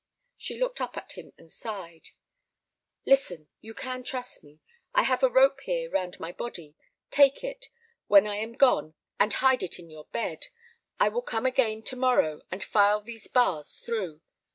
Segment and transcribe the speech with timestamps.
[0.35, 2.09] She looked up at him and sighed.
[3.05, 4.59] "Listen: you can trust me.
[4.95, 6.75] I have a rope here round my body;
[7.11, 7.69] take it,
[8.07, 10.47] when I am gone, and hide it in your bed.
[10.99, 14.21] I will come again to morrow and file these bars through.